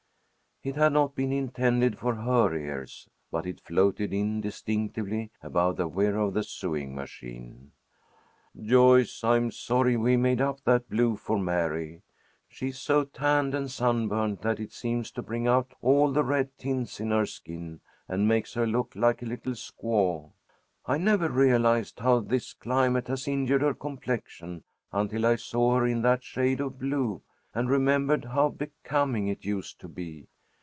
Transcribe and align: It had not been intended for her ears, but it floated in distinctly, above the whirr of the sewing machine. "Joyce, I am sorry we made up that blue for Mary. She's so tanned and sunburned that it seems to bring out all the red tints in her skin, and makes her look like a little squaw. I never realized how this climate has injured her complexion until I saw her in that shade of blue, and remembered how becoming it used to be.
It 0.63 0.75
had 0.75 0.93
not 0.93 1.15
been 1.15 1.31
intended 1.33 1.97
for 1.97 2.13
her 2.13 2.53
ears, 2.55 3.09
but 3.31 3.47
it 3.47 3.59
floated 3.61 4.13
in 4.13 4.41
distinctly, 4.41 5.31
above 5.41 5.75
the 5.77 5.87
whirr 5.87 6.19
of 6.19 6.35
the 6.35 6.43
sewing 6.43 6.93
machine. 6.93 7.71
"Joyce, 8.55 9.23
I 9.23 9.37
am 9.37 9.49
sorry 9.49 9.97
we 9.97 10.17
made 10.17 10.39
up 10.39 10.61
that 10.65 10.87
blue 10.87 11.15
for 11.15 11.39
Mary. 11.39 12.03
She's 12.47 12.77
so 12.77 13.05
tanned 13.05 13.55
and 13.55 13.71
sunburned 13.71 14.41
that 14.43 14.59
it 14.59 14.71
seems 14.71 15.09
to 15.13 15.23
bring 15.23 15.47
out 15.47 15.73
all 15.81 16.11
the 16.11 16.23
red 16.23 16.55
tints 16.59 16.99
in 16.99 17.09
her 17.09 17.25
skin, 17.25 17.81
and 18.07 18.27
makes 18.27 18.53
her 18.53 18.67
look 18.67 18.95
like 18.95 19.23
a 19.23 19.25
little 19.25 19.53
squaw. 19.53 20.29
I 20.85 20.99
never 20.99 21.27
realized 21.27 22.01
how 22.01 22.19
this 22.19 22.53
climate 22.53 23.07
has 23.07 23.27
injured 23.27 23.63
her 23.63 23.73
complexion 23.73 24.63
until 24.91 25.25
I 25.25 25.37
saw 25.37 25.77
her 25.79 25.87
in 25.87 26.03
that 26.03 26.23
shade 26.23 26.59
of 26.59 26.77
blue, 26.77 27.23
and 27.51 27.67
remembered 27.67 28.25
how 28.25 28.49
becoming 28.49 29.27
it 29.27 29.43
used 29.43 29.79
to 29.79 29.87
be. 29.87 30.27